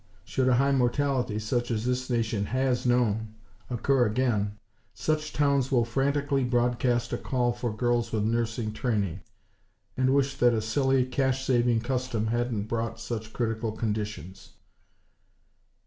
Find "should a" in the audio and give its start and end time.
0.23-0.55